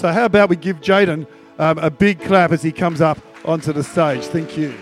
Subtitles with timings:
[0.00, 1.26] So, how about we give Jaden
[1.58, 4.24] um, a big clap as he comes up onto the stage?
[4.24, 4.72] Thank you.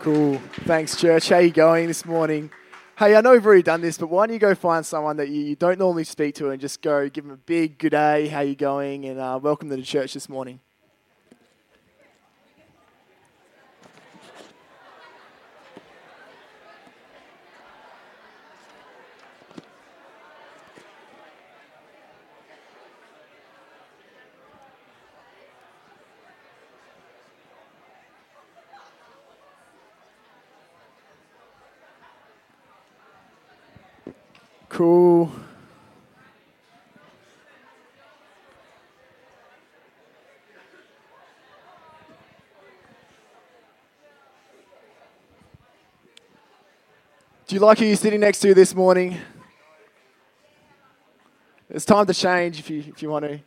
[0.00, 0.42] Cool.
[0.66, 1.30] Thanks, church.
[1.30, 2.50] How you going this morning?
[2.98, 5.30] Hey, I know we've already done this, but why don't you go find someone that
[5.30, 8.40] you, don't normally speak to and just go give them a big good day, how
[8.40, 10.60] you going, and uh, welcome to the church this morning.
[34.76, 35.32] Cool.
[47.46, 49.16] Do you like who you're sitting next to this morning?
[51.70, 53.40] It's time to change if you, if you want to.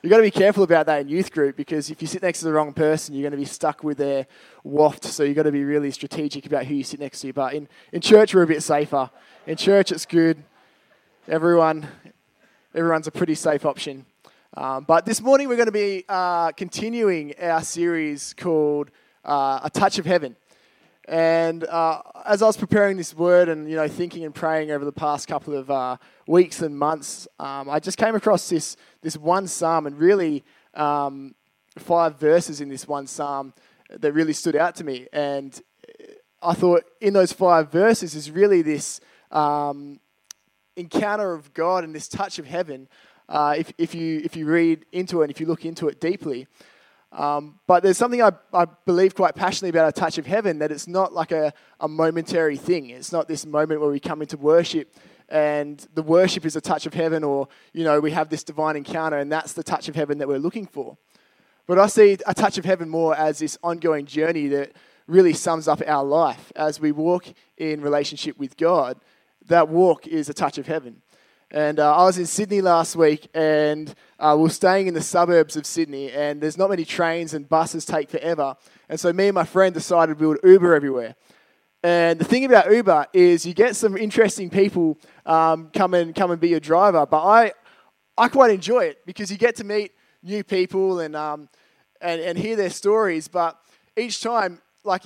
[0.00, 2.38] You've got to be careful about that in youth group because if you sit next
[2.38, 4.28] to the wrong person, you're going to be stuck with their
[4.62, 5.02] waft.
[5.02, 7.32] So you've got to be really strategic about who you sit next to.
[7.32, 9.10] But in, in church, we're a bit safer.
[9.44, 10.44] In church, it's good.
[11.28, 11.86] Everyone,
[12.74, 14.06] everyone's a pretty safe option.
[14.56, 18.90] Um, but this morning, we're going to be uh, continuing our series called
[19.24, 20.34] uh, A Touch of Heaven.
[21.06, 24.84] And uh, as I was preparing this word and you know thinking and praying over
[24.84, 29.16] the past couple of uh, weeks and months, um, I just came across this this
[29.16, 30.42] one psalm and really
[30.74, 31.36] um,
[31.78, 33.54] five verses in this one psalm
[33.90, 35.06] that really stood out to me.
[35.12, 35.60] And
[36.42, 39.00] I thought in those five verses is really this
[39.30, 40.00] um,
[40.76, 42.88] encounter of God and this touch of heaven.
[43.28, 46.00] Uh, if, if you if you read into it and if you look into it
[46.00, 46.46] deeply.
[47.12, 50.72] Um, but there's something I, I believe quite passionately about a touch of heaven that
[50.72, 52.88] it's not like a, a momentary thing.
[52.88, 54.96] It's not this moment where we come into worship
[55.28, 58.76] and the worship is a touch of heaven or, you know, we have this divine
[58.76, 60.96] encounter and that's the touch of heaven that we're looking for.
[61.66, 64.72] But I see a touch of heaven more as this ongoing journey that
[65.06, 67.26] really sums up our life as we walk
[67.58, 68.98] in relationship with God.
[69.46, 71.02] That walk is a touch of heaven.
[71.50, 75.02] And uh, I was in Sydney last week, and uh, we are staying in the
[75.02, 78.56] suburbs of Sydney, and there's not many trains, and buses take forever.
[78.88, 81.14] And so me and my friend decided we would Uber everywhere.
[81.82, 86.30] And the thing about Uber is you get some interesting people um, come and come
[86.30, 87.04] and be your driver.
[87.04, 87.52] But I,
[88.16, 89.92] I quite enjoy it because you get to meet
[90.22, 91.48] new people and um,
[92.00, 93.28] and, and hear their stories.
[93.28, 93.58] But
[93.96, 95.02] each time, like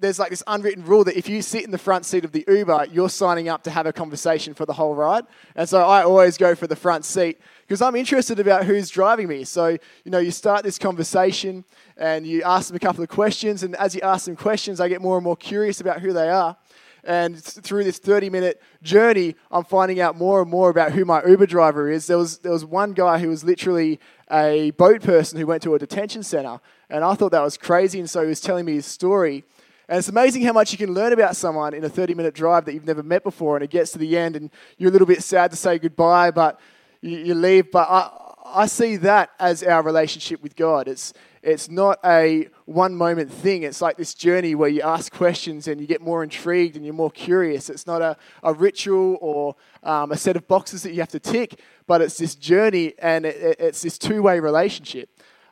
[0.00, 2.44] there's like this unwritten rule that if you sit in the front seat of the
[2.48, 5.24] Uber, you're signing up to have a conversation for the whole ride.
[5.56, 9.28] And so I always go for the front seat because I'm interested about who's driving
[9.28, 9.44] me.
[9.44, 11.64] So, you know, you start this conversation
[11.96, 13.62] and you ask them a couple of questions.
[13.62, 16.28] And as you ask them questions, I get more and more curious about who they
[16.28, 16.56] are.
[17.04, 21.24] And through this 30 minute journey, I'm finding out more and more about who my
[21.24, 22.06] Uber driver is.
[22.06, 23.98] There was, there was one guy who was literally
[24.30, 26.60] a boat person who went to a detention center.
[26.90, 27.98] And I thought that was crazy.
[27.98, 29.44] And so he was telling me his story.
[29.88, 32.66] And it's amazing how much you can learn about someone in a 30 minute drive
[32.66, 33.56] that you've never met before.
[33.56, 36.30] And it gets to the end, and you're a little bit sad to say goodbye,
[36.30, 36.60] but
[37.00, 37.70] you, you leave.
[37.70, 38.10] But I,
[38.44, 40.88] I see that as our relationship with God.
[40.88, 43.62] It's, it's not a one moment thing.
[43.62, 46.92] It's like this journey where you ask questions and you get more intrigued and you're
[46.92, 47.70] more curious.
[47.70, 51.20] It's not a, a ritual or um, a set of boxes that you have to
[51.20, 55.08] tick, but it's this journey and it, it's this two way relationship.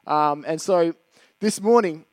[0.07, 0.95] Um, and so
[1.41, 2.06] this morning,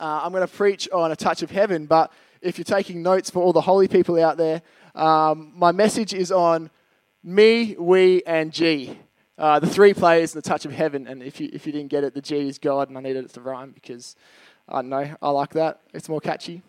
[0.00, 3.30] uh, I'm going to preach on a touch of heaven, but if you're taking notes
[3.30, 4.62] for all the holy people out there,
[4.94, 6.70] um, my message is on
[7.22, 8.98] me, we, and G.
[9.38, 11.06] Uh, the three players in the touch of heaven.
[11.06, 13.24] And if you, if you didn't get it, the G is God, and I needed
[13.24, 14.16] it to rhyme because
[14.68, 15.80] I don't know, I like that.
[15.92, 16.62] It's more catchy.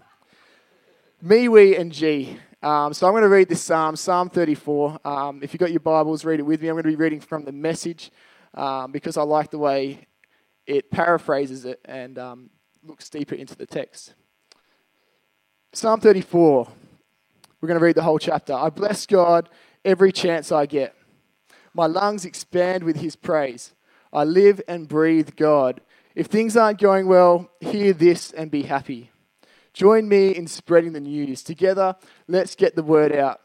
[1.21, 2.37] Me, we, and G.
[2.61, 4.99] Um, so I'm going to read this psalm, Psalm 34.
[5.05, 6.69] Um, if you've got your Bibles, read it with me.
[6.69, 8.11] I'm going to be reading from the message
[8.53, 10.07] um, because I like the way
[10.65, 12.49] it paraphrases it and um,
[12.85, 14.13] looks deeper into the text.
[15.71, 16.67] Psalm 34.
[17.61, 18.53] We're going to read the whole chapter.
[18.53, 19.49] I bless God
[19.85, 20.95] every chance I get.
[21.73, 23.73] My lungs expand with his praise.
[24.11, 25.81] I live and breathe God.
[26.13, 29.09] If things aren't going well, hear this and be happy.
[29.73, 31.41] Join me in spreading the news.
[31.41, 31.95] Together,
[32.27, 33.39] let's get the word out.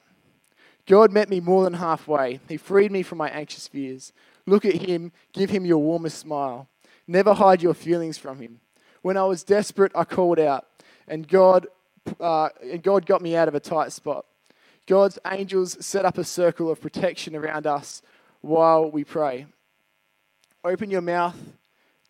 [0.87, 2.41] God met me more than halfway.
[2.49, 4.13] He freed me from my anxious fears.
[4.47, 6.69] Look at him, give him your warmest smile.
[7.07, 8.61] Never hide your feelings from him.
[9.09, 10.67] When I was desperate, I called out,
[11.07, 11.67] and God,
[12.21, 14.27] uh, and God got me out of a tight spot.
[14.87, 18.03] God's angels set up a circle of protection around us
[18.43, 19.47] while we pray.
[20.63, 21.39] Open your mouth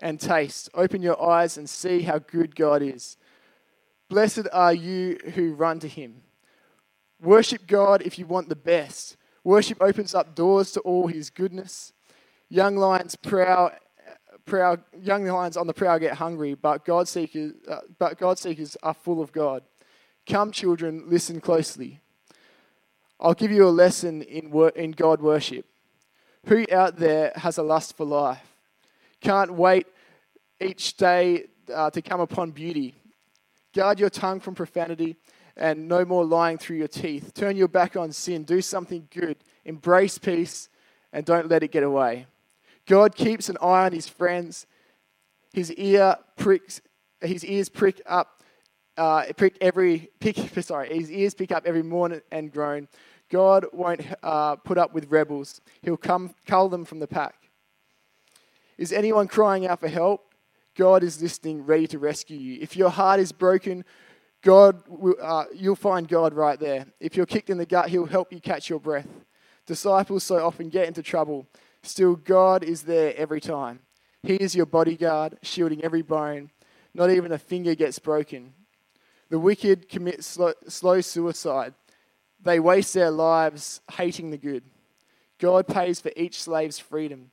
[0.01, 0.71] and taste.
[0.75, 3.17] Open your eyes and see how good God is.
[4.09, 6.23] Blessed are you who run to him.
[7.23, 9.17] Worship God if you want the best.
[9.45, 11.93] Worship opens up doors to all his goodness.
[12.49, 13.71] Young lions prowl,
[14.49, 18.77] prowl, young lions on the prowl get hungry, but God seekers, uh, but God seekers
[18.83, 19.63] are full of God.
[20.27, 22.01] Come, children, listen closely.
[23.21, 25.67] I'll give you a lesson in, wor- in God worship.
[26.47, 28.47] Who out there has a lust for life?
[29.21, 29.87] Can't wait
[30.61, 32.95] each day uh, to come upon beauty.
[33.75, 35.17] Guard your tongue from profanity
[35.57, 37.35] and no more lying through your teeth.
[37.35, 38.45] Turn your back on sin.
[38.45, 39.37] Do something good.
[39.65, 40.69] Embrace peace
[41.13, 42.27] and don't let it get away.
[42.89, 44.67] God keeps an eye on his friends.
[45.53, 46.81] His ear pricks,
[47.21, 48.43] his ears prick up,
[48.97, 50.37] uh, prick every pick.
[50.63, 52.89] Sorry, his ears pick up every mourn and groan.
[53.31, 55.61] God won't uh, put up with rebels.
[55.83, 57.51] He'll come cull them from the pack.
[58.79, 60.35] Is anyone crying out for help?
[60.75, 62.59] God is listening, ready to rescue you.
[62.63, 63.85] If your heart is broken,
[64.43, 64.83] God,
[65.21, 66.87] uh, you'll find God right there.
[67.01, 69.09] If you're kicked in the gut, He'll help you catch your breath.
[69.67, 71.47] Disciples so often get into trouble.
[71.83, 73.81] Still, God is there every time.
[74.23, 76.51] He is your bodyguard, shielding every bone.
[76.95, 78.53] Not even a finger gets broken.
[79.31, 81.75] The wicked commit slow, slow suicide.
[82.43, 84.65] They waste their lives hating the good.
[85.39, 87.31] God pays for each slave's freedom.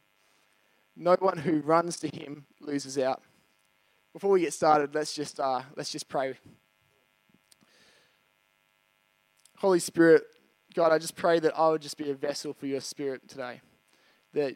[0.95, 3.21] No one who runs to him loses out.
[4.13, 6.35] Before we get started, let's just, uh, let's just pray.
[9.57, 10.23] Holy Spirit,
[10.73, 13.61] God, I just pray that I would just be a vessel for your Spirit today.
[14.35, 14.55] That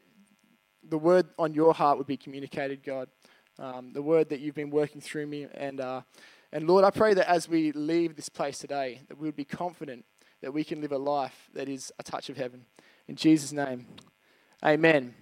[0.88, 3.10] the word on your heart would be communicated, God.
[3.58, 5.48] Um, the word that you've been working through me.
[5.54, 6.02] And, uh,
[6.54, 9.46] and Lord, I pray that as we leave this place today, that we would be
[9.46, 10.06] confident
[10.42, 12.66] that we can live a life that is a touch of heaven.
[13.08, 13.88] In Jesus' name,
[14.64, 15.14] amen.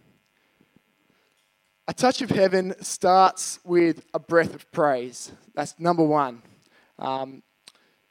[1.88, 5.32] A touch of heaven starts with a breath of praise.
[5.56, 6.42] That's number one.
[7.00, 7.42] Um,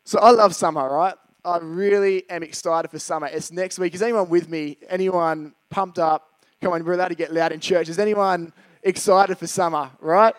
[0.04, 1.14] so I love summer, right?
[1.44, 3.28] I really am excited for summer.
[3.28, 3.94] It's next week.
[3.94, 4.78] Is anyone with me?
[4.88, 6.35] Anyone pumped up?
[6.62, 7.88] Come on, we're allowed to get loud in church.
[7.88, 10.34] Is anyone excited for summer, right?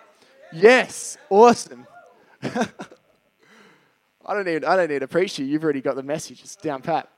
[0.51, 1.85] Yes, awesome.
[2.43, 5.51] I don't need I don't need to preach to you.
[5.51, 6.41] You've already got the message.
[6.41, 7.09] It's down pat.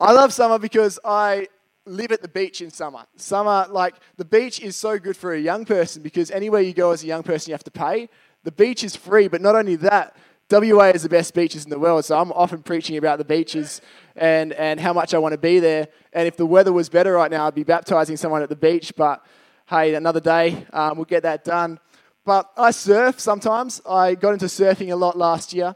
[0.00, 1.48] I love summer because I
[1.84, 3.04] live at the beach in summer.
[3.16, 6.90] Summer, like the beach is so good for a young person because anywhere you go
[6.90, 8.08] as a young person, you have to pay.
[8.44, 10.16] The beach is free, but not only that,
[10.52, 12.04] WA is the best beaches in the world.
[12.04, 13.80] So I'm often preaching about the beaches
[14.14, 15.88] and, and how much I want to be there.
[16.12, 18.92] And if the weather was better right now, I'd be baptizing someone at the beach.
[18.96, 19.24] But
[19.66, 21.80] hey, another day, um, we'll get that done.
[22.24, 23.80] But I surf sometimes.
[23.88, 25.74] I got into surfing a lot last year.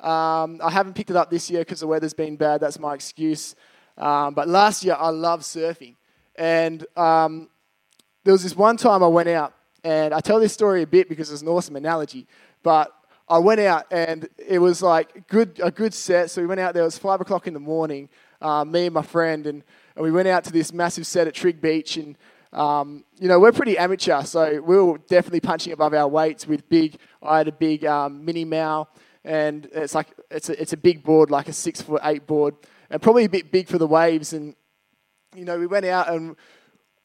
[0.00, 2.60] Um, I haven't picked it up this year because the weather's been bad.
[2.60, 3.54] That's my excuse.
[3.98, 5.96] Um, but last year, I loved surfing.
[6.36, 7.50] And um,
[8.24, 9.54] there was this one time I went out,
[9.84, 12.26] and I tell this story a bit because it's an awesome analogy.
[12.62, 12.92] But
[13.32, 16.30] I went out, and it was like good, a good set.
[16.30, 18.10] So we went out there, it was five o'clock in the morning,
[18.42, 19.62] uh, me and my friend, and,
[19.96, 21.96] and we went out to this massive set at Trigg Beach.
[21.96, 22.18] And,
[22.52, 26.68] um, you know, we're pretty amateur, so we were definitely punching above our weights with
[26.68, 28.90] big, I had a big um, mini Mal,
[29.24, 32.54] and it's like, it's a, it's a big board, like a six foot eight board
[32.90, 34.34] and probably a bit big for the waves.
[34.34, 34.54] And,
[35.34, 36.36] you know, we went out and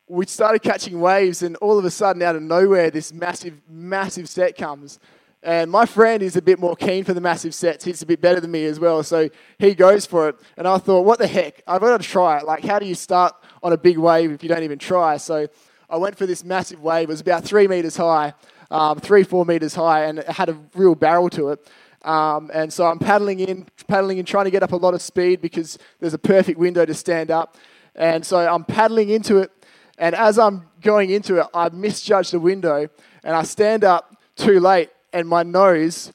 [0.09, 4.27] we started catching waves, and all of a sudden, out of nowhere, this massive, massive
[4.27, 4.99] set comes.
[5.43, 7.85] And my friend is a bit more keen for the massive sets.
[7.85, 9.03] He's a bit better than me as well.
[9.03, 9.29] So
[9.59, 10.35] he goes for it.
[10.57, 11.61] And I thought, what the heck?
[11.67, 12.45] I've got to try it.
[12.45, 15.17] Like, how do you start on a big wave if you don't even try?
[15.17, 15.47] So
[15.89, 17.03] I went for this massive wave.
[17.03, 18.33] It was about three meters high,
[18.71, 21.71] um, three, four meters high, and it had a real barrel to it.
[22.01, 25.01] Um, and so I'm paddling in, paddling in, trying to get up a lot of
[25.01, 27.57] speed because there's a perfect window to stand up.
[27.95, 29.51] And so I'm paddling into it.
[29.97, 32.87] And as I'm going into it, I misjudge the window
[33.23, 36.11] and I stand up too late and my nose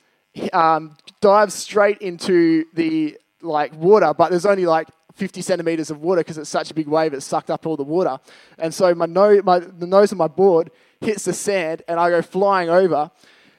[0.53, 6.21] um, dives straight into the like water, but there's only like 50 centimeters of water
[6.21, 8.19] because it's such a big wave, it sucked up all the water.
[8.59, 10.71] And so my, nose, my the nose of my board
[11.01, 13.11] hits the sand and I go flying over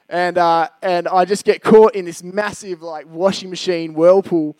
[0.08, 4.56] and uh, and I just get caught in this massive like washing machine whirlpool,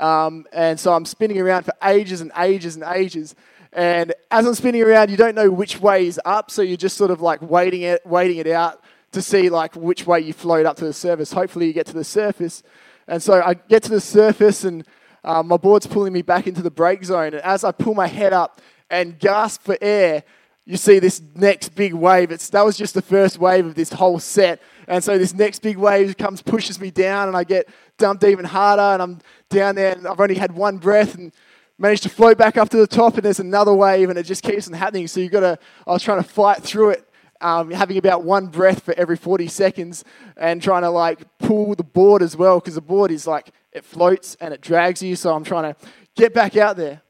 [0.00, 3.34] um, and so I'm spinning around for ages and ages and ages.
[3.72, 6.96] And as I'm spinning around, you don't know which way is up, so you're just
[6.96, 10.66] sort of like waiting it, waiting it out to see like which way you float
[10.66, 11.32] up to the surface.
[11.32, 12.62] Hopefully, you get to the surface.
[13.06, 14.84] And so I get to the surface, and
[15.24, 17.34] uh, my board's pulling me back into the break zone.
[17.34, 18.60] And as I pull my head up
[18.90, 20.24] and gasp for air,
[20.66, 22.30] you see this next big wave.
[22.30, 24.60] It's, that was just the first wave of this whole set.
[24.86, 28.44] And so this next big wave comes, pushes me down, and I get dumped even
[28.44, 28.82] harder.
[28.82, 31.32] And I'm down there, and I've only had one breath, and
[31.78, 33.14] managed to float back up to the top.
[33.14, 35.06] And there's another wave, and it just keeps on happening.
[35.08, 35.58] So you've got to.
[35.86, 37.07] I was trying to fight through it,
[37.40, 40.04] um, having about one breath for every 40 seconds,
[40.36, 43.84] and trying to like pull the board as well, because the board is like it
[43.84, 45.16] floats and it drags you.
[45.16, 45.80] So I'm trying to
[46.16, 47.02] get back out there.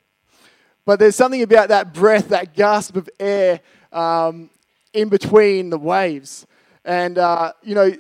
[0.85, 3.61] But there's something about that breath, that gasp of air
[3.93, 4.49] um,
[4.95, 6.47] in between the waves.
[6.85, 7.93] And, uh, you know,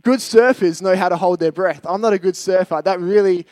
[0.00, 1.84] good surfers know how to hold their breath.
[1.86, 2.80] I'm not a good surfer.
[2.82, 3.46] That really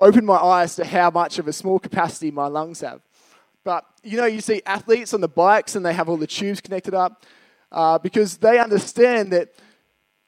[0.00, 3.02] opened my eyes to how much of a small capacity my lungs have.
[3.64, 6.60] But, you know, you see athletes on the bikes and they have all the tubes
[6.60, 7.24] connected up
[7.72, 9.52] uh, because they understand that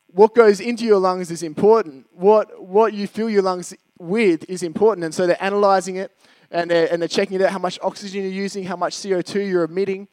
[0.09, 2.07] what goes into your lungs is important.
[2.13, 5.05] What, what you fill your lungs with is important.
[5.05, 6.11] And so they're analyzing it
[6.51, 9.49] and they're, and they're checking it out how much oxygen you're using, how much CO2
[9.49, 10.09] you're emitting.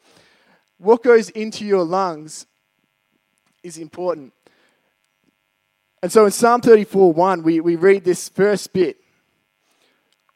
[0.78, 2.46] What goes into your lungs
[3.62, 4.32] is important.
[6.02, 8.98] And so in Psalm 34 1, we, we read this first bit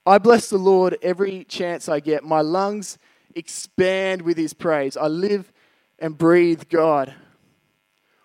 [0.08, 2.22] I bless the Lord every chance I get.
[2.22, 2.96] My lungs
[3.34, 4.96] expand with his praise.
[4.96, 5.52] I live
[5.98, 7.14] and breathe God.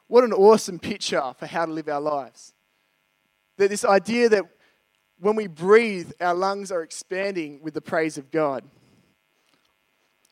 [0.07, 2.53] What an awesome picture for how to live our lives.
[3.57, 4.43] That this idea that
[5.19, 8.63] when we breathe, our lungs are expanding with the praise of God.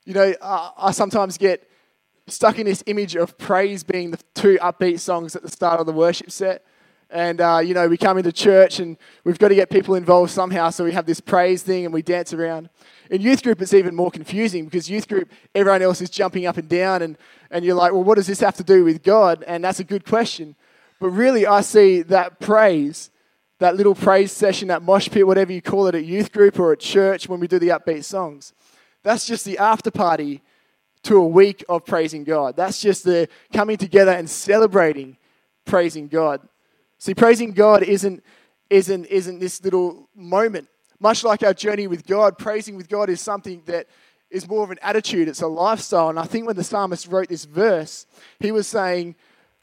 [0.04, 1.70] You know, I sometimes get
[2.26, 5.86] stuck in this image of praise being the two upbeat songs at the start of
[5.86, 6.64] the worship set.
[7.12, 10.30] And, uh, you know, we come into church and we've got to get people involved
[10.30, 10.70] somehow.
[10.70, 12.70] So we have this praise thing and we dance around.
[13.10, 16.56] In youth group, it's even more confusing because youth group, everyone else is jumping up
[16.56, 17.02] and down.
[17.02, 17.18] And,
[17.50, 19.44] and you're like, well, what does this have to do with God?
[19.46, 20.54] And that's a good question.
[21.00, 23.10] But really, I see that praise
[23.60, 26.72] that little praise session, that mosh pit, whatever you call it, at youth group or
[26.72, 28.54] at church when we do the upbeat songs.
[29.02, 30.42] That's just the after party
[31.02, 32.56] to a week of praising God.
[32.56, 35.18] That's just the coming together and celebrating
[35.66, 36.40] praising God.
[37.00, 38.22] See, praising God isn't,
[38.68, 40.68] isn't, isn't this little moment.
[41.00, 43.86] Much like our journey with God, praising with God is something that
[44.30, 46.10] is more of an attitude, it's a lifestyle.
[46.10, 48.06] And I think when the psalmist wrote this verse,
[48.38, 49.16] he was saying,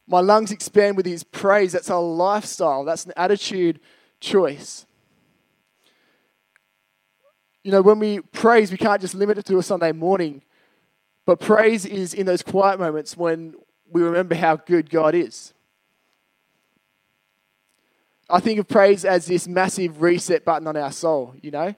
[0.08, 1.74] my lungs expand with his praise.
[1.74, 3.80] That's a lifestyle, that's an attitude
[4.20, 4.88] choice.
[7.64, 10.42] You know, when we praise, we can't just limit it to a Sunday morning,
[11.26, 13.54] but praise is in those quiet moments when
[13.92, 15.54] we remember how good God is.
[18.30, 21.74] I think of praise as this massive reset button on our soul, you know?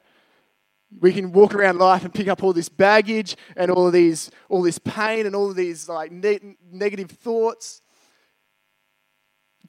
[0.99, 4.31] We can walk around life and pick up all this baggage and all of these,
[4.49, 7.83] all this pain and all of these like ne- negative thoughts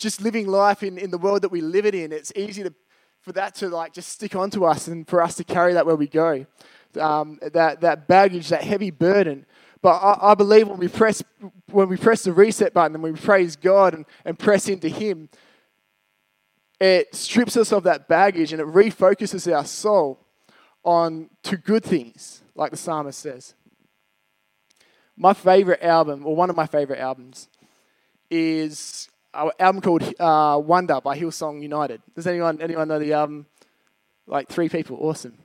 [0.01, 2.75] just living life in, in the world that we live it in, it's easy to,
[3.21, 5.95] for that to like just stick onto us and for us to carry that where
[5.95, 6.47] we go.
[6.99, 9.47] Um, that, that baggage, that heavy burden.
[9.83, 11.23] But I, I, believe when we press
[11.71, 15.29] when we press the reset button and we praise God and, and press into Him,
[16.81, 20.19] it strips us of that baggage and it refocuses our soul
[20.83, 23.55] on to good things, like the psalmist says.
[25.17, 27.49] My favorite album, or one of my favorite albums,
[28.31, 32.01] is an album called uh, Wonder by Hillsong United.
[32.15, 33.47] Does anyone anyone know the album?
[34.27, 35.37] Like three people, awesome.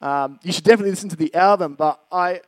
[0.00, 2.40] Um, you should definitely listen to the album, but I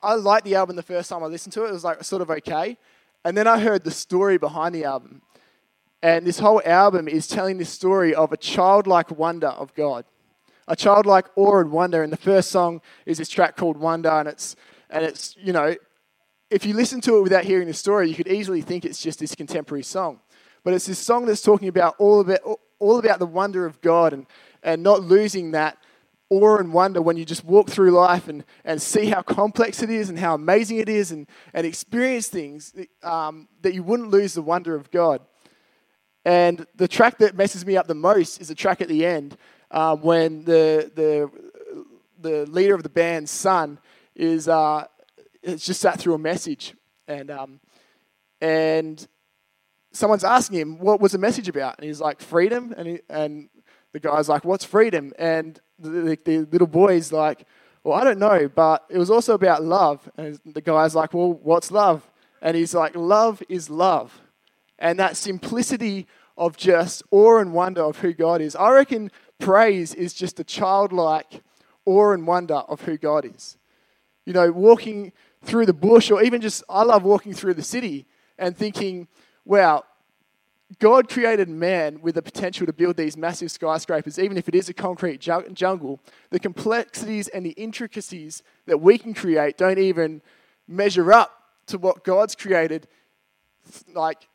[0.00, 1.68] I liked the album the first time I listened to it.
[1.68, 2.78] It was like sort of okay,
[3.24, 5.22] and then I heard the story behind the album,
[6.02, 10.04] and this whole album is telling this story of a childlike wonder of God,
[10.66, 12.02] a childlike awe and wonder.
[12.02, 14.56] And the first song is this track called Wonder, and it's
[14.90, 15.74] and it's you know
[16.50, 19.18] if you listen to it without hearing the story, you could easily think it's just
[19.18, 20.20] this contemporary song.
[20.64, 22.40] But it's this song that's talking about all about,
[22.78, 24.26] all about the wonder of God and,
[24.62, 25.78] and not losing that
[26.30, 29.90] awe and wonder when you just walk through life and, and see how complex it
[29.90, 34.34] is and how amazing it is and, and experience things um, that you wouldn't lose
[34.34, 35.20] the wonder of God.
[36.28, 39.38] And the track that messes me up the most is the track at the end
[39.70, 41.30] um, when the, the,
[42.20, 43.78] the leader of the band's son
[44.14, 44.84] is, uh,
[45.42, 46.74] it's just sat through a message,
[47.06, 47.60] and um,
[48.42, 49.08] and
[49.92, 53.48] someone's asking him what was the message about, and he's like freedom, and he, and
[53.92, 57.46] the guy's like, "What's freedom?" And the, the, the little boy's like,
[57.84, 61.32] "Well, I don't know, but it was also about love." And the guy's like, "Well,
[61.32, 62.06] what's love?"
[62.42, 64.20] And he's like, "Love is love,"
[64.78, 66.06] and that simplicity
[66.38, 68.56] of just awe and wonder of who God is.
[68.56, 71.42] I reckon praise is just a childlike
[71.84, 73.58] awe and wonder of who God is.
[74.24, 78.06] You know, walking through the bush, or even just, I love walking through the city
[78.38, 79.08] and thinking,
[79.44, 79.84] wow,
[80.78, 84.68] God created man with the potential to build these massive skyscrapers, even if it is
[84.68, 86.00] a concrete jungle.
[86.30, 90.22] The complexities and the intricacies that we can create don't even
[90.66, 91.32] measure up
[91.66, 92.86] to what God's created,
[93.94, 94.28] like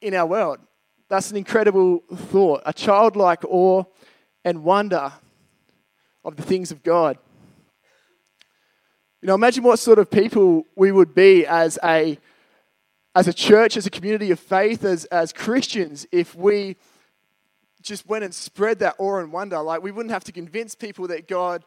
[0.00, 0.58] in our world.
[1.08, 3.84] That's an incredible thought, a childlike awe
[4.44, 5.12] and wonder
[6.24, 7.18] of the things of God.
[9.22, 12.18] You know, imagine what sort of people we would be as a,
[13.14, 16.76] as a church, as a community of faith, as, as Christians, if we
[17.82, 19.58] just went and spread that awe and wonder.
[19.60, 21.64] Like we wouldn't have to convince people that God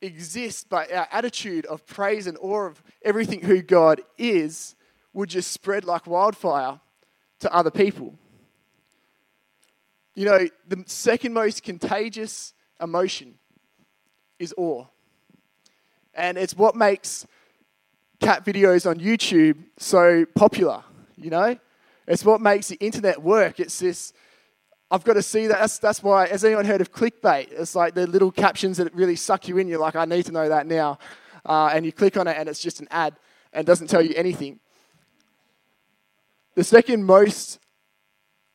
[0.00, 4.74] exists, but our attitude of praise and awe of everything who God is
[5.12, 6.80] would just spread like wildfire
[7.40, 8.14] to other people.
[10.14, 13.34] You know, the second most contagious emotion
[14.38, 14.84] is awe.
[16.14, 17.26] And it's what makes
[18.20, 20.82] cat videos on YouTube so popular,
[21.16, 21.56] you know?
[22.08, 23.60] It's what makes the internet work.
[23.60, 24.12] It's this,
[24.90, 25.60] I've got to see that.
[25.60, 27.52] That's, that's why, has anyone heard of clickbait?
[27.52, 29.68] It's like the little captions that really suck you in.
[29.68, 30.98] You're like, I need to know that now.
[31.46, 33.14] Uh, and you click on it and it's just an ad
[33.52, 34.58] and doesn't tell you anything.
[36.58, 37.60] The second most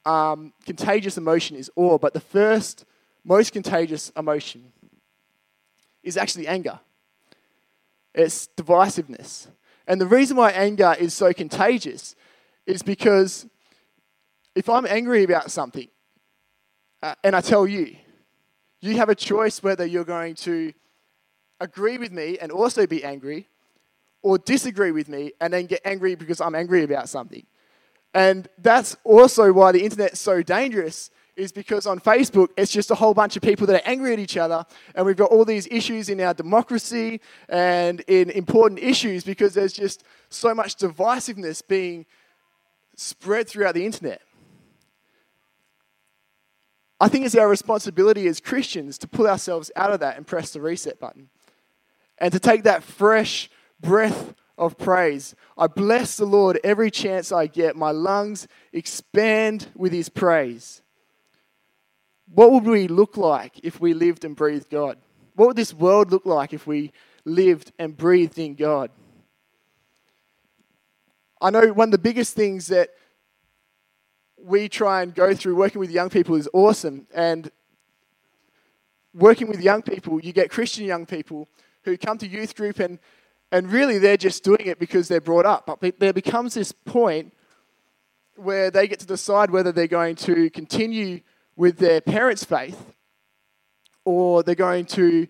[0.04, 2.84] um, contagious emotion is awe, but the first
[3.24, 4.74] most contagious emotion
[6.04, 6.82] is actually anger.
[8.14, 9.48] It's divisiveness.
[9.88, 12.18] And the reason why anger is so contagious
[12.66, 13.48] is because
[14.54, 15.88] if I'm angry about something
[17.02, 17.96] uh, and I tell you,
[18.82, 20.74] you have a choice whether you're going to
[21.62, 23.48] agree with me and also be angry
[24.22, 27.46] or disagree with me and then get angry because I'm angry about something.
[28.14, 32.96] And that's also why the internet's so dangerous is because on Facebook, it's just a
[32.96, 34.66] whole bunch of people that are angry at each other.
[34.94, 39.74] And we've got all these issues in our democracy and in important issues because there's
[39.74, 42.06] just so much divisiveness being
[42.96, 44.22] spread throughout the internet.
[47.00, 50.52] I think it's our responsibility as Christians to pull ourselves out of that and press
[50.54, 51.30] the reset button.
[52.20, 53.50] And to take that fresh
[53.82, 55.36] breath of praise.
[55.58, 57.76] I bless the Lord every chance I get.
[57.76, 60.82] My lungs expand with his praise.
[62.34, 64.98] What would we look like if we lived and breathed God?
[65.36, 66.92] What would this world look like if we
[67.26, 68.92] lived and breathed in God?
[71.42, 72.92] I know one of the biggest things that
[74.38, 77.08] we try and go through working with young people is awesome.
[77.14, 77.52] And
[79.14, 81.48] working with young people, you get Christian young people
[81.84, 83.00] who come to youth group and
[83.54, 85.68] and really, they're just doing it because they're brought up.
[85.80, 87.32] But there becomes this point
[88.36, 91.22] where they get to decide whether they're going to continue
[91.56, 92.84] with their parents' faith
[94.06, 95.28] or they're going to,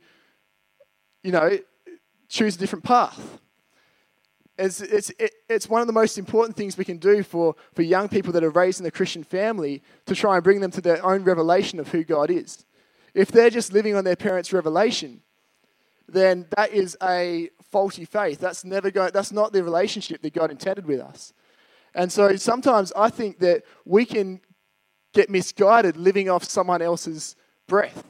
[1.22, 1.60] you know,
[2.30, 3.40] choose a different path.
[4.58, 5.12] It's, it's,
[5.50, 8.44] it's one of the most important things we can do for, for young people that
[8.46, 11.78] are raised in a Christian family to try and bring them to their own revelation
[11.78, 12.64] of who God is.
[13.14, 15.23] If they're just living on their parents' revelation,
[16.14, 18.40] then that is a faulty faith.
[18.40, 21.34] That's never going, that's not the relationship that God intended with us.
[21.96, 24.42] And so sometimes I think that we can
[25.14, 27.36] get misguided living off someone else's
[27.68, 28.04] breath.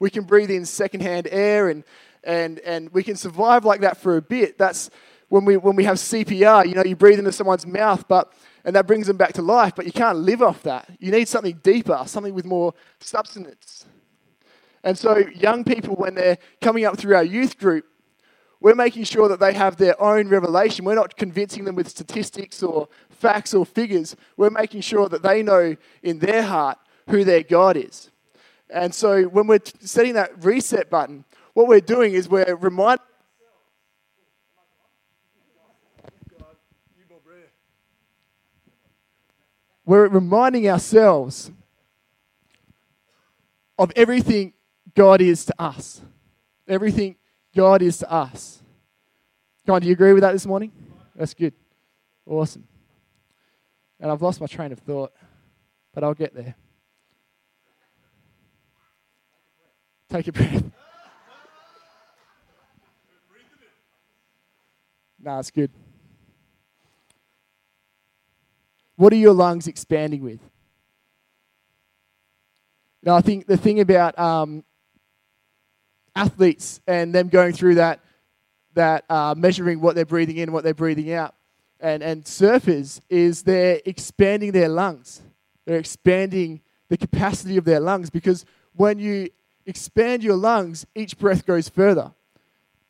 [0.00, 1.84] We can breathe in secondhand air and,
[2.24, 4.58] and, and we can survive like that for a bit.
[4.58, 4.90] That's
[5.28, 8.32] when we, when we have CPR, you know, you breathe into someone's mouth, but,
[8.64, 10.88] and that brings them back to life, but you can't live off that.
[10.98, 13.84] You need something deeper, something with more substance.
[14.84, 17.84] And so, young people, when they're coming up through our youth group,
[18.60, 20.84] we're making sure that they have their own revelation.
[20.84, 24.16] We're not convincing them with statistics or facts or figures.
[24.36, 28.10] We're making sure that they know in their heart who their God is.
[28.70, 33.04] And so when we're setting that reset button, what we're doing is we're reminding
[39.84, 41.50] we're reminding ourselves
[43.78, 44.52] of everything
[44.94, 46.00] God is to us.
[46.66, 47.16] Everything
[47.54, 48.62] God is to us.
[49.66, 50.72] Come on, do you agree with that this morning?
[51.14, 51.52] That's good.
[52.26, 52.66] Awesome.
[54.00, 55.12] And I've lost my train of thought,
[55.92, 56.54] but I'll get there.
[60.08, 60.64] Take a breath.
[65.20, 65.70] nah, it's good.
[68.96, 70.40] What are your lungs expanding with?
[73.02, 74.64] Now, I think the thing about um,
[76.18, 78.00] athletes and them going through that,
[78.74, 81.34] that uh, measuring what they're breathing in what they're breathing out,
[81.80, 85.22] and, and surfers, is they're expanding their lungs.
[85.64, 89.30] They're expanding the capacity of their lungs because when you
[89.66, 92.12] expand your lungs, each breath goes further.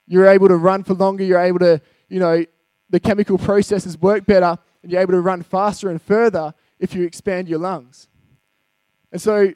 [0.06, 2.44] You're able to run for longer, you're able to, you know,
[2.88, 7.04] the chemical processes work better, and you're able to run faster and further if you
[7.04, 8.08] expand your lungs.
[9.12, 9.52] And so,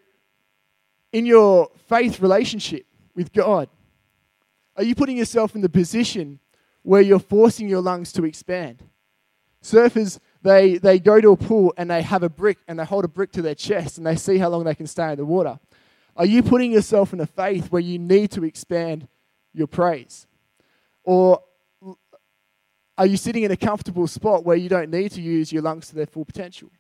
[1.13, 3.69] in your faith relationship, with God?
[4.77, 6.39] Are you putting yourself in the position
[6.83, 8.83] where you're forcing your lungs to expand?
[9.63, 13.05] Surfers, they, they go to a pool and they have a brick and they hold
[13.05, 15.25] a brick to their chest and they see how long they can stay in the
[15.25, 15.59] water.
[16.17, 19.09] Are you putting yourself in a faith where you need to expand
[19.55, 20.27] your praise?
[21.05, 21.43] Or
[22.99, 25.89] are you sitting in a comfortable spot where you don't need to use your lungs
[25.89, 26.71] to their full potential?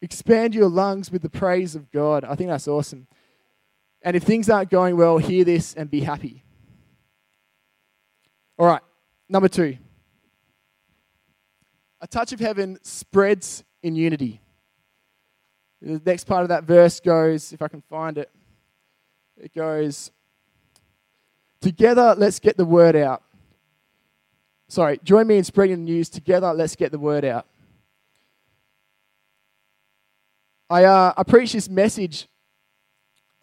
[0.00, 2.24] Expand your lungs with the praise of God.
[2.24, 3.06] I think that's awesome.
[4.06, 6.44] And if things aren't going well, hear this and be happy.
[8.56, 8.80] All right,
[9.28, 9.76] number two.
[12.00, 14.40] A touch of heaven spreads in unity.
[15.82, 18.30] The next part of that verse goes, if I can find it,
[19.36, 20.12] it goes,
[21.60, 23.24] Together, let's get the word out.
[24.68, 26.08] Sorry, join me in spreading the news.
[26.08, 27.48] Together, let's get the word out.
[30.70, 32.28] I, uh, I preached this message.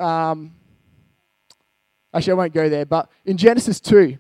[0.04, 0.54] Um,
[2.14, 4.18] actually, I won't go there, but in Genesis 2,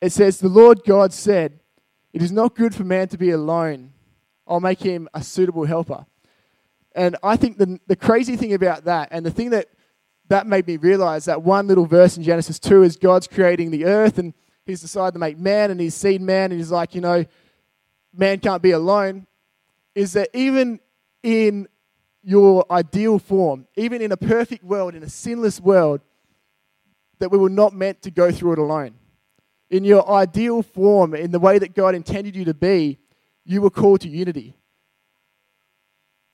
[0.00, 1.60] it says, The Lord God said,
[2.12, 3.92] It is not good for man to be alone.
[4.46, 6.06] I'll make him a suitable helper.
[6.94, 9.68] And I think the, the crazy thing about that, and the thing that
[10.28, 13.84] that made me realize that one little verse in Genesis 2 is God's creating the
[13.84, 17.00] earth and he's decided to make man and he's seen man and he's like, you
[17.00, 17.24] know,
[18.12, 19.24] man can't be alone
[19.94, 20.80] is that even
[21.22, 21.68] in
[22.26, 26.00] your ideal form, even in a perfect world, in a sinless world,
[27.20, 28.94] that we were not meant to go through it alone.
[29.70, 32.98] In your ideal form, in the way that God intended you to be,
[33.44, 34.56] you were called to unity.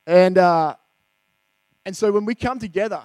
[0.07, 0.77] And, uh,
[1.85, 3.03] and so when we come together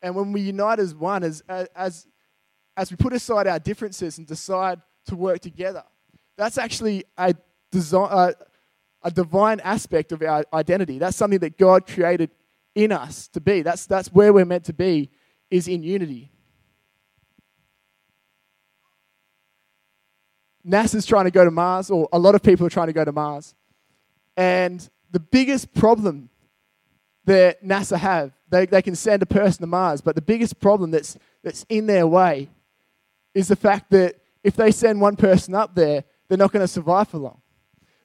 [0.00, 1.42] and when we unite as one, as,
[1.74, 2.06] as,
[2.76, 5.82] as we put aside our differences and decide to work together,
[6.36, 7.34] that's actually a,
[7.70, 8.32] design, uh,
[9.08, 10.98] a divine aspect of our identity.
[10.98, 12.28] That's something that God created
[12.74, 13.62] in us to be.
[13.62, 15.08] That's, that's where we're meant to be,
[15.50, 16.30] is in unity.
[20.66, 23.02] NASA's trying to go to Mars, or a lot of people are trying to go
[23.02, 23.54] to Mars.
[24.36, 26.28] And the biggest problem
[27.24, 30.90] that NASA have, they, they can send a person to Mars, but the biggest problem
[30.90, 32.50] that's, that's in their way
[33.32, 36.68] is the fact that if they send one person up there, they're not going to
[36.68, 37.40] survive for long.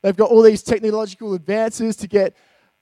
[0.04, 2.36] They've got all these technological advances to get,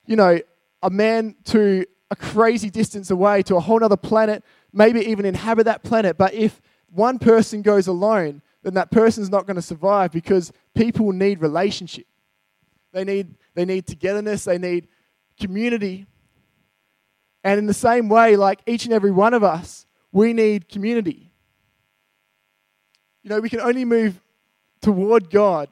[0.07, 0.39] you know,
[0.81, 5.65] a man to a crazy distance away to a whole other planet, maybe even inhabit
[5.65, 6.17] that planet.
[6.17, 11.12] But if one person goes alone, then that person's not going to survive because people
[11.12, 12.07] need relationship.
[12.91, 14.88] They need, they need togetherness, they need
[15.39, 16.07] community.
[17.43, 21.31] And in the same way, like each and every one of us, we need community.
[23.23, 24.19] You know, we can only move
[24.81, 25.69] toward God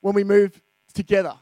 [0.00, 0.60] when we move
[0.92, 1.34] together.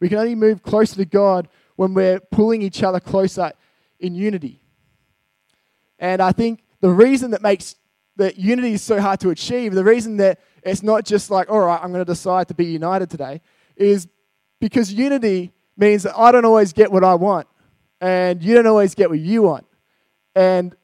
[0.00, 3.52] We can only move closer to God when we're pulling each other closer
[4.00, 4.60] in unity.
[5.98, 7.76] And I think the reason that makes
[8.16, 11.60] that unity is so hard to achieve, the reason that it's not just like, all
[11.60, 13.40] right, I'm going to decide to be united today,
[13.76, 14.08] is
[14.60, 17.46] because unity means that I don't always get what I want,
[18.00, 19.66] and you don't always get what you want.
[20.34, 20.74] And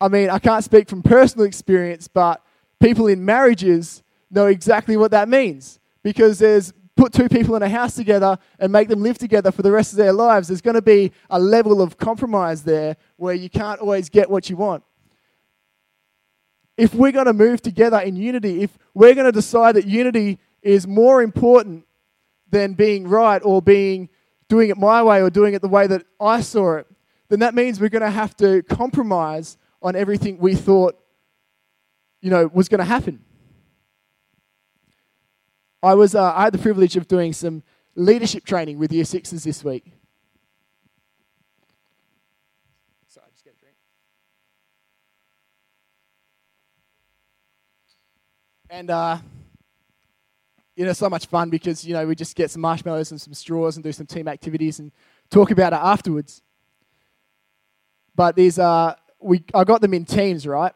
[0.00, 2.40] I mean, I can't speak from personal experience, but
[2.78, 7.68] people in marriages know exactly what that means because there's put two people in a
[7.68, 10.74] house together and make them live together for the rest of their lives, there's going
[10.74, 14.82] to be a level of compromise there where you can't always get what you want.
[16.76, 20.38] If we're going to move together in unity, if we're going to decide that unity
[20.62, 21.86] is more important
[22.50, 24.08] than being right or being
[24.48, 26.86] doing it my way or doing it the way that I saw it,
[27.28, 30.98] then that means we're going to have to compromise on everything we thought
[32.20, 33.24] you know was going to happen.
[35.82, 37.62] I was uh, I had the privilege of doing some
[37.94, 39.84] leadership training with year sixes this week.
[43.08, 43.76] Sorry, I just get a drink.
[48.68, 49.18] And uh,
[50.76, 53.32] you know, so much fun because you know we just get some marshmallows and some
[53.32, 54.92] straws and do some team activities and
[55.30, 56.42] talk about it afterwards.
[58.14, 60.74] But these uh, we I got them in teams, right?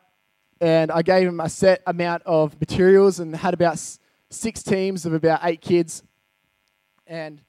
[0.62, 3.78] And I gave them a set amount of materials and had about
[4.34, 6.02] six teams of about eight kids
[7.06, 7.40] and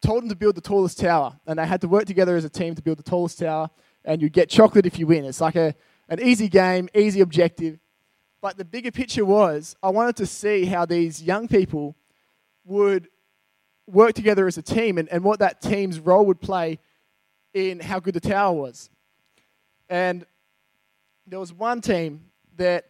[0.00, 1.38] told them to build the tallest tower.
[1.46, 3.70] And they had to work together as a team to build the tallest tower.
[4.04, 5.24] And you get chocolate if you win.
[5.24, 5.74] It's like a,
[6.08, 7.78] an easy game, easy objective.
[8.42, 11.96] But the bigger picture was I wanted to see how these young people
[12.64, 13.08] would
[13.86, 16.78] work together as a team and, and what that team's role would play
[17.54, 18.90] in how good the tower was.
[19.88, 20.26] And
[21.26, 22.24] there was one team
[22.56, 22.86] that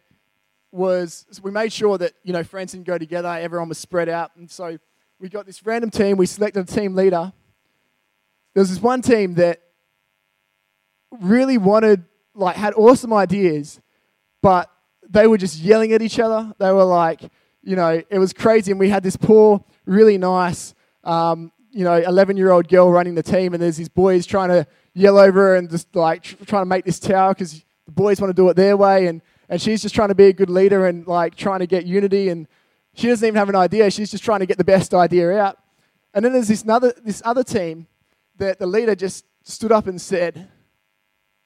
[0.75, 3.29] was we made sure that you know friends didn't go together.
[3.29, 4.77] Everyone was spread out, and so
[5.19, 6.17] we got this random team.
[6.17, 7.31] We selected a team leader.
[8.53, 9.61] There was this one team that
[11.19, 13.79] really wanted, like, had awesome ideas,
[14.41, 14.69] but
[15.09, 16.53] they were just yelling at each other.
[16.57, 17.21] They were like,
[17.63, 18.71] you know, it was crazy.
[18.71, 23.15] And we had this poor, really nice, um, you know, 11 year old girl running
[23.15, 26.35] the team, and there's these boys trying to yell over her and just like tr-
[26.45, 29.07] trying to make this tower because the boys want to do it their way.
[29.07, 31.85] And and she's just trying to be a good leader and like trying to get
[31.85, 32.47] unity and
[32.93, 35.57] she doesn't even have an idea she's just trying to get the best idea out
[36.13, 37.87] And then there's this other, this other team
[38.37, 40.49] that the leader just stood up and said,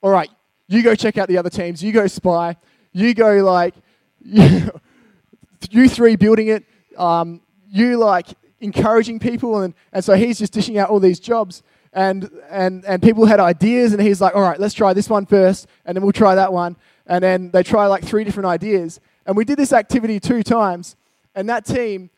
[0.02, 0.30] All right,
[0.68, 2.56] you go check out the other teams, you go spy,
[2.92, 3.74] you go like,
[4.22, 6.66] you, three building it,
[6.98, 8.28] um, you like
[8.60, 9.62] encouraging people.
[9.62, 11.64] And, and so he's just dishing out all these jobs.
[11.92, 15.26] And, and, and people had ideas, and he's like, All right, let's try this one
[15.26, 16.78] first, and then we'll try that one.
[17.10, 19.02] And then they try like three different ideas.
[19.26, 20.96] And we did this activity two times,
[21.36, 22.12] and that team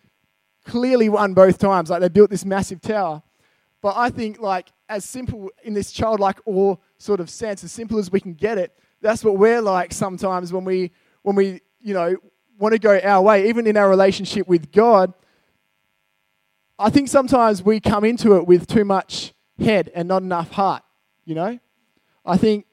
[0.65, 1.89] clearly won both times.
[1.89, 3.23] Like they built this massive tower.
[3.81, 7.97] But I think like as simple in this childlike awe sort of sense, as simple
[7.97, 10.91] as we can get it, that's what we're like sometimes when we
[11.23, 12.15] when we, you know,
[12.59, 15.13] want to go our way, even in our relationship with God.
[16.77, 20.83] I think sometimes we come into it with too much head and not enough heart,
[21.25, 21.59] you know?
[22.25, 22.65] I think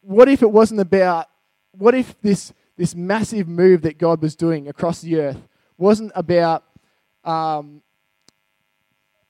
[0.00, 1.26] what if it wasn't about
[1.72, 6.64] what if this this massive move that God was doing across the earth wasn't about
[7.24, 7.82] um,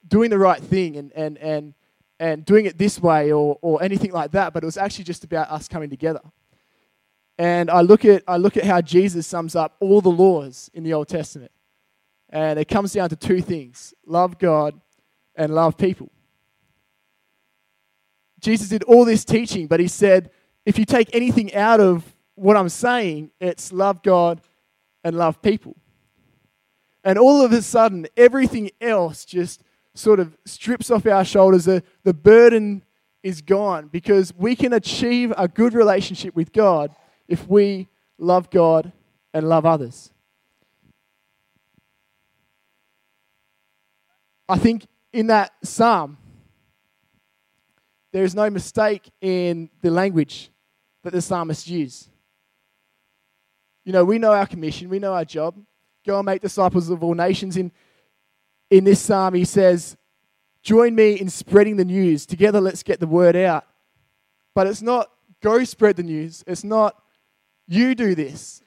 [0.09, 1.75] doing the right thing and, and, and,
[2.19, 5.25] and doing it this way or, or anything like that, but it was actually just
[5.25, 6.21] about us coming together.
[7.39, 10.83] And I look, at, I look at how Jesus sums up all the laws in
[10.83, 11.53] the Old Testament.
[12.31, 14.81] And it comes down to two things love God
[15.35, 16.11] and love people.
[18.39, 20.31] Jesus did all this teaching, but he said,
[20.65, 24.41] if you take anything out of what I'm saying, it's love God
[25.03, 25.77] and love people.
[27.03, 29.63] And all of a sudden, everything else just
[29.95, 31.65] sort of strips off our shoulders.
[31.65, 32.85] The, the burden
[33.23, 36.95] is gone because we can achieve a good relationship with God
[37.27, 38.93] if we love God
[39.33, 40.13] and love others.
[44.49, 46.18] I think in that psalm,
[48.13, 50.51] there is no mistake in the language
[51.03, 52.09] that the psalmist used.
[53.85, 55.55] You know, we know our commission, we know our job.
[56.07, 57.57] Go and make disciples of all nations.
[57.57, 57.73] In,
[58.71, 59.97] in this psalm, he says,
[60.63, 62.27] Join me in spreading the news.
[62.27, 63.65] Together, let's get the word out.
[64.55, 65.11] But it's not
[65.43, 66.45] go spread the news.
[66.47, 67.01] It's not
[67.67, 68.63] you do this.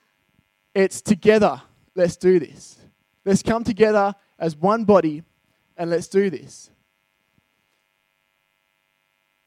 [0.73, 1.61] It's together,
[1.95, 2.77] let's do this.
[3.25, 5.23] Let's come together as one body
[5.77, 6.71] and let's do this.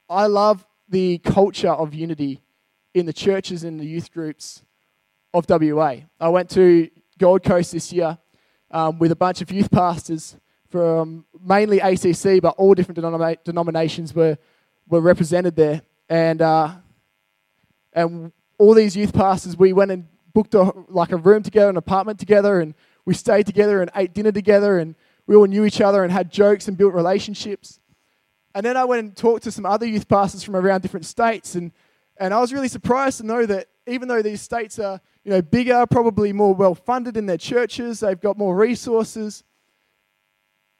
[0.09, 2.41] I love the culture of unity
[2.93, 4.63] in the churches and the youth groups
[5.33, 5.95] of WA.
[6.19, 8.17] I went to Gold Coast this year
[8.69, 10.37] um, with a bunch of youth pastors
[10.69, 14.37] from mainly ACC, but all different denomina- denominations were,
[14.87, 15.81] were represented there.
[16.07, 16.75] And, uh,
[17.93, 21.77] and all these youth pastors, we went and booked a, like a room together, an
[21.77, 24.93] apartment together, and we stayed together and ate dinner together, and
[25.25, 27.79] we all knew each other and had jokes and built relationships.
[28.55, 31.55] And then I went and talked to some other youth pastors from around different states,
[31.55, 31.73] and,
[32.17, 35.41] and I was really surprised to know that even though these states are you know,
[35.41, 39.43] bigger, probably more well funded in their churches, they've got more resources,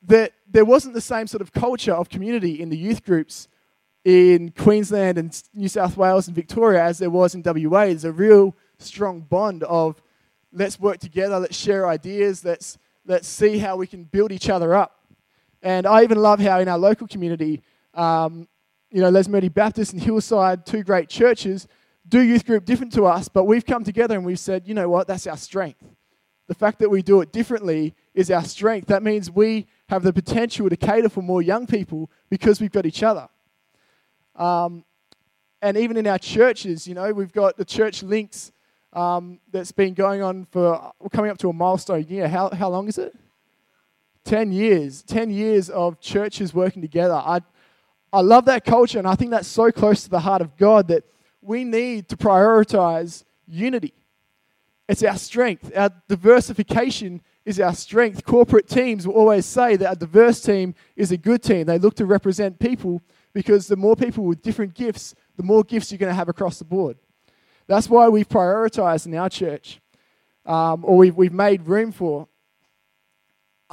[0.04, 3.50] that there wasn't the same sort of culture of community in the youth groups
[4.06, 7.88] in Queensland and New South Wales and Victoria as there was in WA.
[7.88, 10.02] There's a real strong bond of
[10.54, 14.76] let's work together, let's share ideas, let's, let's see how we can build each other
[14.76, 15.05] up.
[15.66, 17.64] And I even love how in our local community,
[17.96, 18.48] um,
[18.92, 21.68] you know, Lesmurdie Baptist and Hillside, two great churches,
[22.08, 24.88] do youth group different to us, but we've come together and we've said, you know
[24.88, 25.84] what, that's our strength.
[26.48, 28.90] The fact that we do it differently is our strength.
[28.90, 32.86] That means we have the potential to cater for more young people because we've got
[32.86, 33.28] each other.
[34.36, 34.86] Um,
[35.64, 38.52] and even in our churches, you know, we've got the church links
[38.94, 42.28] um, that's been going on for, we're coming up to a milestone year.
[42.28, 43.16] How, how long is it?
[44.26, 45.02] 10 years.
[45.04, 47.14] 10 years of churches working together.
[47.14, 47.42] I,
[48.12, 50.88] I love that culture, and I think that's so close to the heart of God
[50.90, 51.04] that
[51.42, 53.94] we need to prioritize unity.
[54.88, 55.72] It's our strength.
[55.76, 58.24] Our diversification is our strength.
[58.24, 61.66] Corporate teams will always say that a diverse team is a good team.
[61.66, 63.02] They look to represent people
[63.34, 66.60] because the more people with different gifts, the more gifts you're going to have across
[66.60, 66.98] the board.
[67.68, 69.80] That's why we've prioritized in our church,
[70.46, 72.28] um, or we've, we've made room for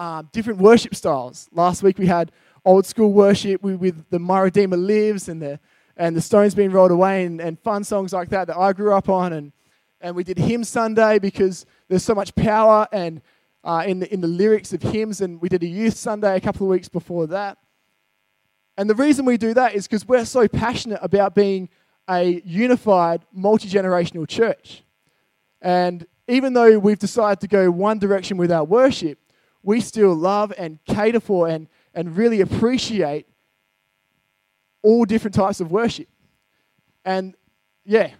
[0.02, 1.48] um, different worship styles.
[1.52, 2.32] Last week we had
[2.64, 5.60] old school worship with the My Redeemer Lives and the
[5.96, 8.92] and the stones being rolled away and, and fun songs like that that I grew
[8.94, 9.32] up on.
[9.32, 9.52] And,
[10.00, 13.20] and we did Hymn Sunday because there's so much power and
[13.62, 15.20] uh, in, the, in the lyrics of hymns.
[15.20, 17.58] And we did a Youth Sunday a couple of weeks before that.
[18.78, 21.68] And the reason we do that is because we're so passionate about being
[22.08, 24.82] a unified, multi generational church.
[25.60, 29.18] And even though we've decided to go one direction with our worship,
[29.62, 33.26] we still love and cater for and, and really appreciate
[34.82, 36.08] all different types of worship.
[37.04, 37.34] And
[37.84, 38.10] yeah.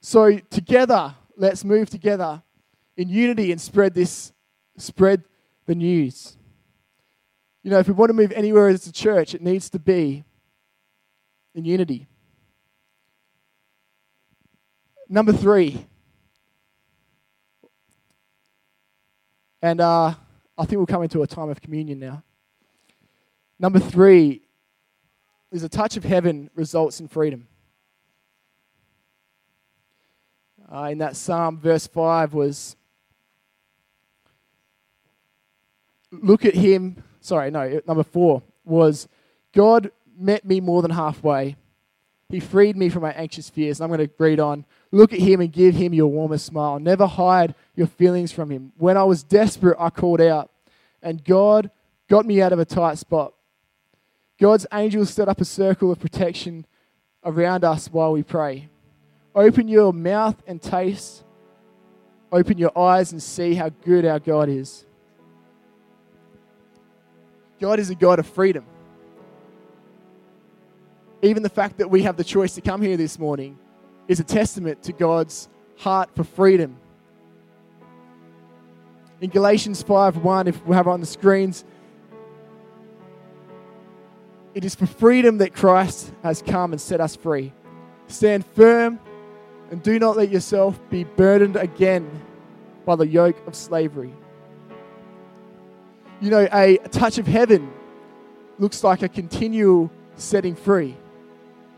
[0.00, 2.42] So together, let's move together
[2.96, 4.32] in unity and spread this,
[4.76, 5.24] spread
[5.66, 6.36] the news.
[7.62, 10.24] You know, if we want to move anywhere as a church, it needs to be
[11.54, 12.06] in unity.
[15.08, 15.86] Number three,
[19.62, 20.14] and uh,
[20.58, 22.22] I think we'll come into a time of communion now.
[23.58, 24.42] Number three
[25.50, 27.48] is a touch of heaven results in freedom.
[30.70, 32.76] Uh, in that psalm, verse 5 was
[36.10, 37.02] look at him.
[37.20, 39.08] Sorry, no, number four was
[39.52, 41.56] God met me more than halfway.
[42.28, 43.78] He freed me from my anxious fears.
[43.80, 44.64] And I'm going to read on.
[44.90, 46.78] Look at him and give him your warmest smile.
[46.80, 48.72] Never hide your feelings from him.
[48.76, 50.50] When I was desperate, I called out,
[51.02, 51.70] and God
[52.08, 53.32] got me out of a tight spot.
[54.38, 56.66] God's angels set up a circle of protection
[57.24, 58.68] around us while we pray.
[59.34, 61.24] Open your mouth and taste.
[62.32, 64.84] Open your eyes and see how good our God is.
[67.60, 68.64] God is a God of freedom.
[71.26, 73.58] Even the fact that we have the choice to come here this morning
[74.06, 76.76] is a testament to God's heart for freedom.
[79.20, 81.64] In Galatians 5 1, if we have it on the screens,
[84.54, 87.52] it is for freedom that Christ has come and set us free.
[88.06, 89.00] Stand firm
[89.72, 92.08] and do not let yourself be burdened again
[92.84, 94.14] by the yoke of slavery.
[96.20, 97.68] You know, a touch of heaven
[98.60, 100.96] looks like a continual setting free.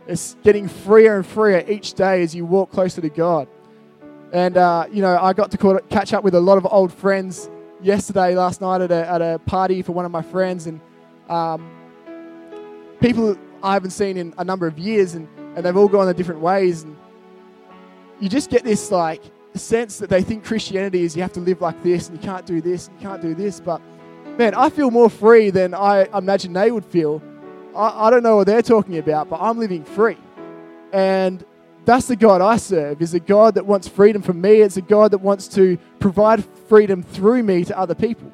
[0.09, 3.47] It's getting freer and freer each day as you walk closer to God.
[4.33, 7.51] And, uh, you know, I got to catch up with a lot of old friends
[7.83, 10.67] yesterday, last night at a, at a party for one of my friends.
[10.67, 10.81] And
[11.29, 11.71] um,
[13.01, 16.15] people I haven't seen in a number of years, and, and they've all gone their
[16.15, 16.85] different ways.
[16.85, 16.97] And
[18.19, 19.23] you just get this, like,
[19.55, 22.47] sense that they think Christianity is you have to live like this, and you can't
[22.47, 23.61] do this, and you can't do this.
[23.61, 23.83] But
[24.39, 27.23] man, I feel more free than I imagine they would feel.
[27.75, 30.17] I, I don't know what they're talking about, but I'm living free.
[30.93, 31.45] And
[31.85, 34.61] that's the God I serve, is a God that wants freedom for me.
[34.61, 38.31] It's a God that wants to provide freedom through me to other people.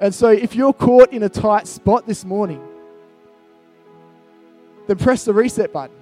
[0.00, 2.62] And so if you're caught in a tight spot this morning,
[4.86, 5.96] then press the reset button.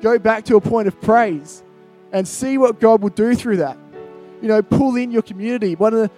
[0.00, 1.62] Go back to a point of praise
[2.12, 3.76] and see what God will do through that.
[4.40, 5.74] You know, pull in your community.
[5.74, 6.10] One of the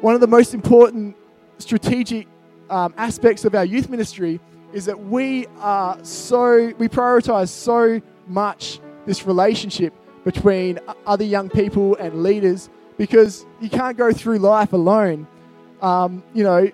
[0.00, 1.16] one of the most important
[1.58, 2.28] strategic
[2.74, 4.40] um, aspects of our youth ministry
[4.72, 11.94] is that we are so, we prioritize so much this relationship between other young people
[11.96, 15.28] and leaders because you can't go through life alone.
[15.82, 16.68] Um, you know,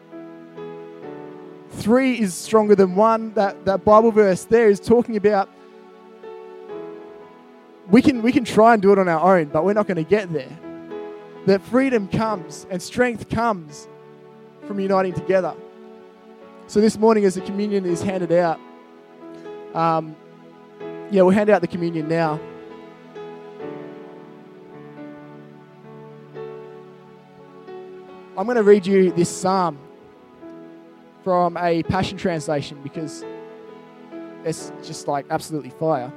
[1.72, 3.34] three is stronger than one.
[3.34, 5.50] That, that Bible verse there is talking about
[7.90, 10.02] we can, we can try and do it on our own, but we're not going
[10.02, 10.58] to get there
[11.44, 13.86] that freedom comes and strength comes
[14.66, 15.54] from uniting together.
[16.70, 18.60] So this morning, as the communion is handed out,
[19.74, 20.14] um,
[21.10, 22.38] yeah, we'll hand out the communion now.
[28.38, 29.80] I'm going to read you this psalm
[31.24, 33.24] from a Passion Translation because
[34.44, 36.12] it's just like absolutely fire.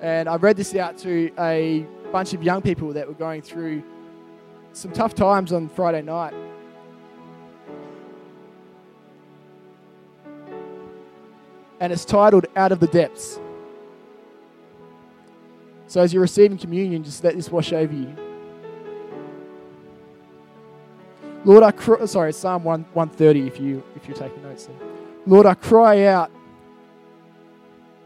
[0.00, 3.82] And I read this out to a bunch of young people that were going through
[4.74, 6.34] some tough times on Friday night.
[11.80, 13.40] And it's titled Out of the Depths.
[15.86, 18.14] So as you're receiving communion, just let this wash over you.
[21.44, 24.68] Lord, I cry, sorry, Psalm 1, 130 if you if you're taking notes.
[25.26, 26.30] Lord, I cry out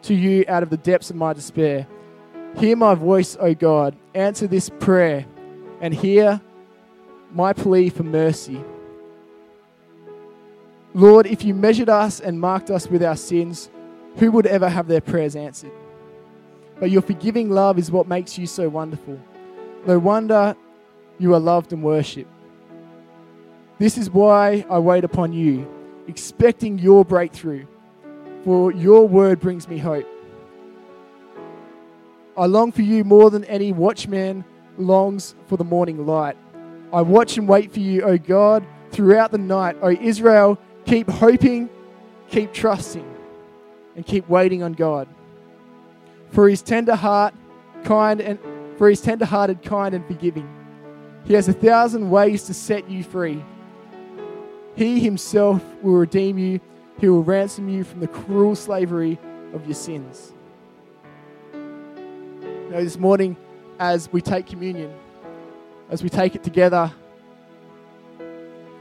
[0.03, 1.87] to you out of the depths of my despair.
[2.57, 3.97] Hear my voice, O God.
[4.15, 5.27] Answer this prayer
[5.81, 6.41] and hear
[7.33, 8.63] my plea for mercy.
[10.97, 13.69] Lord, if you measured us and marked us with our sins,
[14.17, 15.73] who would ever have their prayers answered?
[16.79, 19.19] But your forgiving love is what makes you so wonderful.
[19.87, 20.57] No wonder
[21.19, 22.31] you are loved and worshipped.
[23.79, 25.69] This is why I wait upon you,
[26.07, 27.67] expecting your breakthrough,
[28.45, 30.07] for your word brings me hope.
[32.37, 34.45] I long for you more than any watchman
[34.79, 36.37] longs for the morning light.
[36.93, 39.77] I watch and wait for you, O God, throughout the night.
[39.83, 41.69] O Israel, keep hoping,
[42.29, 43.07] keep trusting,
[43.97, 45.09] and keep waiting on God.
[46.31, 47.35] For his tender heart,
[47.85, 48.39] kind and
[48.77, 50.49] for his tender hearted, kind and forgiving.
[51.25, 53.43] He has a thousand ways to set you free.
[54.75, 56.61] He himself will redeem you.
[57.01, 59.19] He will ransom you from the cruel slavery
[59.53, 60.35] of your sins
[62.75, 63.37] know, this morning
[63.79, 64.93] as we take communion,
[65.91, 66.93] as we take it together,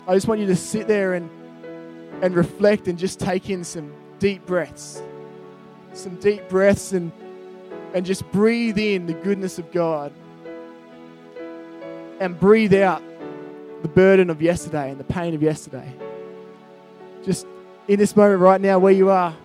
[0.07, 1.29] I just want you to sit there and,
[2.23, 5.03] and reflect and just take in some deep breaths.
[5.91, 7.11] Some deep breaths and,
[7.93, 10.13] and just breathe in the goodness of God.
[12.21, 13.03] And breathe out
[13.81, 15.93] the burden of yesterday and the pain of yesterday.
[17.25, 17.45] Just
[17.89, 19.35] in this moment right now, where you are,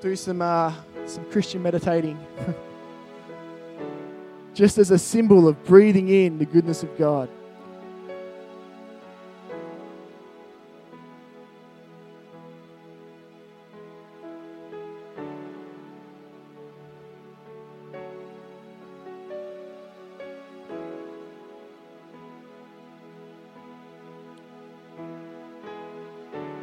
[0.00, 0.74] do some, uh,
[1.06, 2.18] some Christian meditating.
[4.52, 7.28] just as a symbol of breathing in the goodness of God.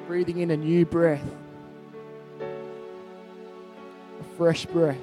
[0.10, 1.22] Breathing in a new breath,
[2.42, 4.98] a fresh breath.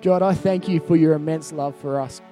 [0.00, 2.22] God, I thank you for your immense love for us.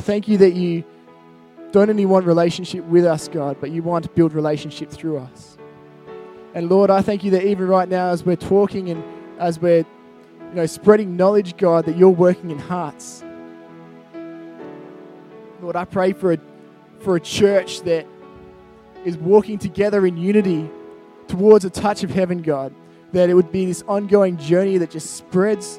[0.00, 0.82] I thank you that you
[1.72, 5.58] don't only want relationship with us, God, but you want to build relationship through us.
[6.54, 9.04] And Lord, I thank you that even right now, as we're talking and
[9.38, 13.22] as we're you know, spreading knowledge, God, that you're working in hearts.
[15.60, 16.38] Lord, I pray for a,
[17.00, 18.06] for a church that
[19.04, 20.70] is walking together in unity
[21.28, 22.72] towards a touch of heaven, God
[23.12, 25.78] that it would be this ongoing journey that just spreads,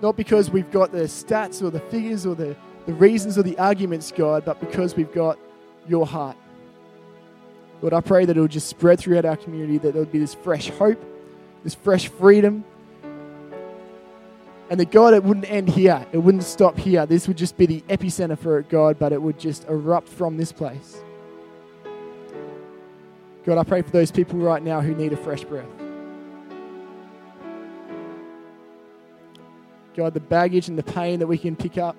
[0.00, 2.56] not because we've got the stats or the figures or the,
[2.86, 5.38] the reasons or the arguments, God, but because we've got
[5.88, 6.36] your heart.
[7.82, 10.18] Lord, I pray that it will just spread throughout our community, that there would be
[10.18, 11.02] this fresh hope,
[11.64, 12.64] this fresh freedom.
[14.68, 16.06] And that God, it wouldn't end here.
[16.12, 17.04] It wouldn't stop here.
[17.06, 20.36] This would just be the epicenter for it, God, but it would just erupt from
[20.36, 21.02] this place.
[23.44, 25.66] God, I pray for those people right now who need a fresh breath.
[29.96, 31.96] God, the baggage and the pain that we can pick up,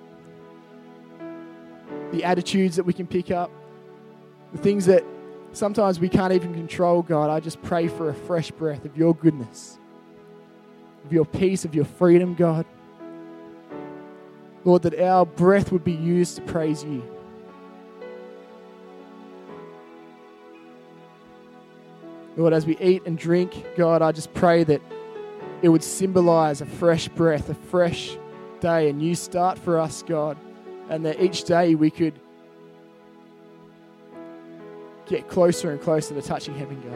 [2.12, 3.50] the attitudes that we can pick up,
[4.52, 5.02] the things that
[5.52, 9.14] sometimes we can't even control, God, I just pray for a fresh breath of your
[9.14, 9.78] goodness,
[11.04, 12.66] of your peace, of your freedom, God.
[14.64, 17.02] Lord, that our breath would be used to praise you.
[22.36, 24.80] Lord, as we eat and drink, God, I just pray that
[25.62, 28.16] it would symbolize a fresh breath, a fresh
[28.60, 30.36] day, a new start for us, God,
[30.88, 32.14] and that each day we could
[35.06, 36.92] get closer and closer to touching heaven, God.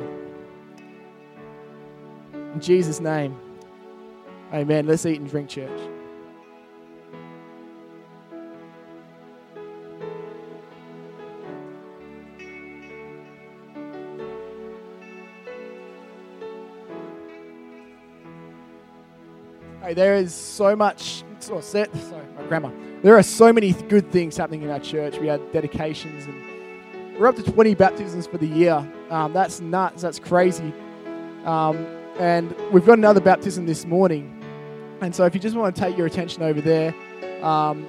[2.54, 3.36] In Jesus' name,
[4.52, 4.86] amen.
[4.86, 5.80] Let's eat and drink, church.
[19.82, 21.22] Hey, there is so much.
[21.38, 22.70] Sorry, my grandma.
[23.02, 25.18] There are so many good things happening in our church.
[25.18, 28.86] We had dedications, and we're up to 20 baptisms for the year.
[29.10, 30.02] Um, that's nuts.
[30.02, 30.72] That's crazy.
[31.44, 31.86] Um,
[32.18, 34.32] and we've got another baptism this morning.
[35.00, 36.94] And so, if you just want to take your attention over there,
[37.44, 37.86] um,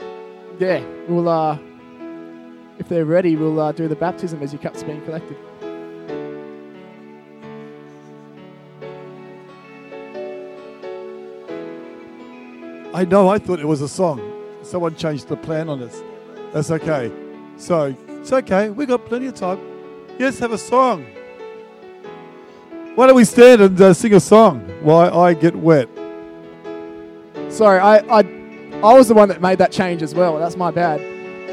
[0.60, 1.30] yeah, we'll.
[1.30, 1.58] Uh,
[2.80, 5.36] if they're ready, we'll uh, do the baptism as your cup's being collected.
[12.93, 14.37] I know, I thought it was a song.
[14.68, 16.03] Someone changed the plan on us.
[16.51, 17.09] That's okay.
[17.55, 18.70] So, it's okay.
[18.70, 19.59] we got plenty of time.
[20.20, 21.05] Yes, have a song.
[22.95, 25.88] Why don't we stand and uh, sing a song Why I get wet?
[27.47, 28.20] Sorry, I, I,
[28.84, 30.38] I was the one that made that change as well.
[30.38, 30.99] That's my bad.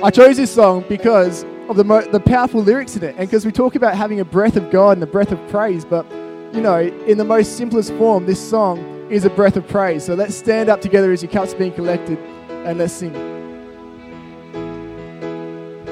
[0.02, 3.46] I chose this song because of the, mo- the powerful lyrics in it and because
[3.46, 5.84] we talk about having a breath of God and a breath of praise.
[5.84, 6.04] But,
[6.52, 10.04] you know, in the most simplest form, this song is a breath of praise.
[10.04, 12.18] So let's stand up together as your cup's being collected
[12.64, 13.33] and let's.